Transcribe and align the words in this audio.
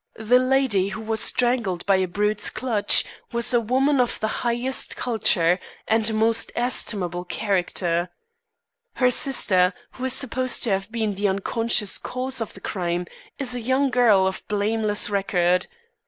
The 0.17 0.39
lady 0.39 0.89
who 0.89 1.01
was 1.01 1.19
strangled 1.19 1.85
by 1.85 1.97
a 1.97 2.07
brute's 2.07 2.49
clutch, 2.49 3.05
was 3.31 3.53
a 3.53 3.61
woman 3.61 4.01
of 4.01 4.19
the 4.19 4.27
highest 4.41 4.95
culture 4.95 5.59
and 5.87 6.11
most 6.15 6.51
estimable 6.55 7.23
character. 7.23 8.09
Her 8.95 9.11
sister, 9.11 9.75
who 9.91 10.05
is 10.05 10.13
supposed 10.13 10.63
to 10.63 10.71
have 10.71 10.91
been 10.91 11.13
the 11.13 11.27
unconscious 11.27 11.99
cause 11.99 12.41
of 12.41 12.55
the 12.55 12.61
crime, 12.61 13.05
is 13.37 13.53
a 13.53 13.61
young 13.61 13.91
girl 13.91 14.25
of 14.25 14.41
blameless 14.47 15.07
record. 15.11 15.67